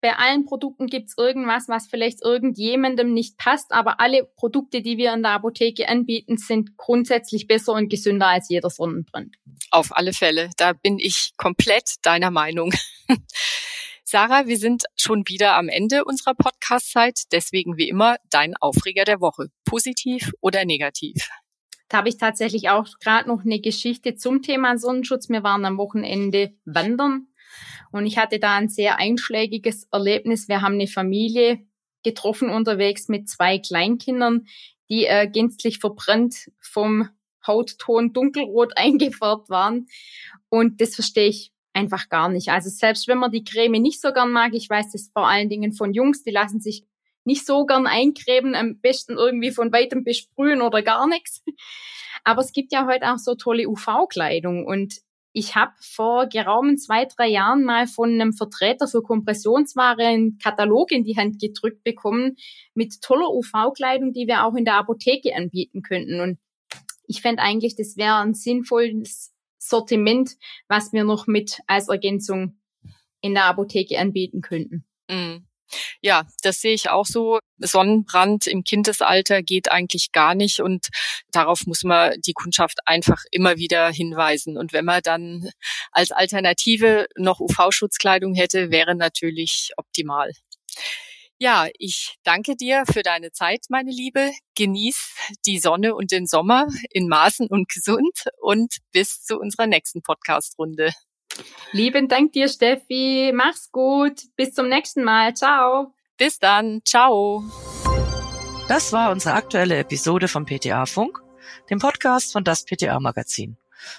bei 0.00 0.16
allen 0.16 0.46
Produkten 0.46 0.86
gibt's 0.86 1.14
irgendwas, 1.18 1.68
was 1.68 1.86
vielleicht 1.86 2.22
irgendjemandem 2.22 3.12
nicht 3.12 3.36
passt, 3.36 3.70
aber 3.72 4.00
alle 4.00 4.24
Produkte, 4.24 4.80
die 4.82 4.96
wir 4.96 5.12
in 5.12 5.22
der 5.22 5.32
Apotheke 5.32 5.88
anbieten, 5.88 6.38
sind 6.38 6.76
grundsätzlich 6.76 7.46
besser 7.46 7.74
und 7.74 7.90
gesünder 7.90 8.28
als 8.28 8.48
jeder 8.48 8.70
Sonnenbrand. 8.70 9.36
Auf 9.70 9.94
alle 9.96 10.12
Fälle, 10.12 10.50
da 10.56 10.72
bin 10.72 10.98
ich 10.98 11.32
komplett 11.36 11.96
deiner 12.02 12.30
Meinung. 12.30 12.72
Sarah, 14.04 14.46
wir 14.46 14.56
sind 14.56 14.84
schon 14.96 15.28
wieder 15.28 15.54
am 15.54 15.68
Ende 15.68 16.04
unserer 16.04 16.34
Podcast-Zeit, 16.34 17.24
deswegen 17.30 17.76
wie 17.76 17.88
immer 17.88 18.16
dein 18.30 18.56
Aufreger 18.56 19.04
der 19.04 19.20
Woche, 19.20 19.48
positiv 19.64 20.32
oder 20.40 20.64
negativ? 20.64 21.28
Da 21.88 21.98
habe 21.98 22.08
ich 22.08 22.16
tatsächlich 22.16 22.70
auch 22.70 22.86
gerade 23.00 23.28
noch 23.28 23.44
eine 23.44 23.60
Geschichte 23.60 24.14
zum 24.16 24.42
Thema 24.42 24.78
Sonnenschutz. 24.78 25.28
Wir 25.28 25.42
waren 25.42 25.64
am 25.64 25.76
Wochenende 25.76 26.54
wandern 26.64 27.26
und 27.92 28.06
ich 28.06 28.18
hatte 28.18 28.38
da 28.38 28.56
ein 28.56 28.68
sehr 28.68 28.98
einschlägiges 28.98 29.88
Erlebnis. 29.90 30.48
Wir 30.48 30.62
haben 30.62 30.74
eine 30.74 30.86
Familie 30.86 31.60
getroffen 32.02 32.50
unterwegs 32.50 33.08
mit 33.08 33.28
zwei 33.28 33.58
Kleinkindern, 33.58 34.46
die 34.88 35.06
äh, 35.06 35.28
gänzlich 35.28 35.78
verbrannt 35.78 36.50
vom 36.60 37.08
Hautton 37.46 38.12
dunkelrot 38.12 38.72
eingefärbt 38.76 39.50
waren. 39.50 39.86
Und 40.48 40.80
das 40.80 40.94
verstehe 40.94 41.28
ich 41.28 41.52
einfach 41.72 42.08
gar 42.08 42.28
nicht. 42.28 42.48
Also 42.48 42.68
selbst 42.68 43.06
wenn 43.08 43.18
man 43.18 43.30
die 43.30 43.44
Creme 43.44 43.80
nicht 43.80 44.00
so 44.00 44.12
gern 44.12 44.32
mag, 44.32 44.54
ich 44.54 44.68
weiß 44.68 44.92
das 44.92 45.10
vor 45.12 45.28
allen 45.28 45.48
Dingen 45.48 45.72
von 45.72 45.92
Jungs, 45.92 46.22
die 46.22 46.30
lassen 46.30 46.60
sich 46.60 46.84
nicht 47.24 47.46
so 47.46 47.66
gern 47.66 47.86
eincremen, 47.86 48.54
am 48.54 48.80
besten 48.80 49.16
irgendwie 49.16 49.50
von 49.50 49.72
weitem 49.72 50.04
besprühen 50.04 50.62
oder 50.62 50.82
gar 50.82 51.06
nichts. 51.06 51.42
Aber 52.24 52.40
es 52.40 52.52
gibt 52.52 52.72
ja 52.72 52.86
heute 52.86 53.12
auch 53.12 53.18
so 53.18 53.34
tolle 53.34 53.68
UV-Kleidung 53.68 54.66
und 54.66 55.00
ich 55.32 55.54
habe 55.54 55.72
vor 55.80 56.26
geraumen 56.26 56.76
zwei, 56.76 57.04
drei 57.04 57.28
Jahren 57.28 57.64
mal 57.64 57.86
von 57.86 58.10
einem 58.10 58.32
Vertreter 58.32 58.88
für 58.88 59.02
Kompressionsware 59.02 60.02
einen 60.02 60.38
Katalog 60.38 60.90
in 60.90 61.04
die 61.04 61.16
Hand 61.16 61.40
gedrückt 61.40 61.84
bekommen 61.84 62.36
mit 62.74 63.00
toller 63.00 63.30
UV-Kleidung, 63.30 64.12
die 64.12 64.26
wir 64.26 64.44
auch 64.44 64.54
in 64.54 64.64
der 64.64 64.74
Apotheke 64.74 65.34
anbieten 65.34 65.82
könnten. 65.82 66.20
Und 66.20 66.38
ich 67.06 67.22
fände 67.22 67.42
eigentlich, 67.42 67.76
das 67.76 67.96
wäre 67.96 68.16
ein 68.16 68.34
sinnvolles 68.34 69.32
Sortiment, 69.58 70.36
was 70.68 70.92
wir 70.92 71.04
noch 71.04 71.26
mit 71.26 71.60
als 71.66 71.88
Ergänzung 71.88 72.58
in 73.20 73.34
der 73.34 73.44
Apotheke 73.44 73.98
anbieten 73.98 74.40
könnten. 74.40 74.84
Mm. 75.08 75.44
Ja, 76.00 76.26
das 76.42 76.60
sehe 76.60 76.74
ich 76.74 76.90
auch 76.90 77.06
so. 77.06 77.38
Sonnenbrand 77.58 78.46
im 78.46 78.64
Kindesalter 78.64 79.42
geht 79.42 79.70
eigentlich 79.70 80.12
gar 80.12 80.34
nicht 80.34 80.60
und 80.60 80.88
darauf 81.30 81.66
muss 81.66 81.84
man 81.84 82.14
die 82.24 82.32
Kundschaft 82.32 82.78
einfach 82.86 83.22
immer 83.30 83.56
wieder 83.56 83.90
hinweisen. 83.90 84.56
Und 84.56 84.72
wenn 84.72 84.84
man 84.84 85.02
dann 85.02 85.50
als 85.92 86.12
Alternative 86.12 87.06
noch 87.16 87.40
UV-Schutzkleidung 87.40 88.34
hätte, 88.34 88.70
wäre 88.70 88.94
natürlich 88.94 89.70
optimal. 89.76 90.32
Ja, 91.42 91.68
ich 91.78 92.16
danke 92.22 92.54
dir 92.54 92.84
für 92.92 93.02
deine 93.02 93.32
Zeit, 93.32 93.64
meine 93.70 93.90
Liebe. 93.90 94.30
Genieß 94.56 95.14
die 95.46 95.58
Sonne 95.58 95.94
und 95.94 96.10
den 96.10 96.26
Sommer 96.26 96.66
in 96.90 97.08
Maßen 97.08 97.46
und 97.48 97.66
gesund 97.68 98.24
und 98.42 98.76
bis 98.92 99.22
zu 99.22 99.38
unserer 99.38 99.66
nächsten 99.66 100.02
Podcast-Runde. 100.02 100.92
Lieben 101.72 102.08
Dank 102.08 102.32
dir, 102.32 102.48
Steffi. 102.48 103.32
Mach's 103.34 103.70
gut. 103.70 104.22
Bis 104.36 104.52
zum 104.52 104.68
nächsten 104.68 105.04
Mal. 105.04 105.34
Ciao. 105.34 105.94
Bis 106.16 106.38
dann. 106.38 106.82
Ciao. 106.84 107.44
Das 108.68 108.92
war 108.92 109.10
unsere 109.10 109.34
aktuelle 109.34 109.78
Episode 109.78 110.28
vom 110.28 110.46
PTA 110.46 110.86
Funk, 110.86 111.20
dem 111.70 111.78
Podcast 111.78 112.32
von 112.32 112.44
das 112.44 112.64
PTA 112.64 113.00
Magazin. 113.00 113.56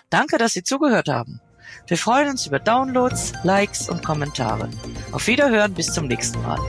Danke, 0.10 0.38
dass 0.38 0.54
Sie 0.54 0.64
zugehört 0.64 1.10
haben. 1.10 1.42
Wir 1.88 1.98
freuen 1.98 2.30
uns 2.30 2.46
über 2.48 2.60
Downloads, 2.60 3.34
Likes 3.44 3.90
und 3.90 4.04
Kommentare. 4.04 4.70
Auf 5.12 5.28
Wiederhören 5.28 5.74
bis 5.74 5.94
zum 5.94 6.08
nächsten 6.08 6.42
Mal. 6.42 6.60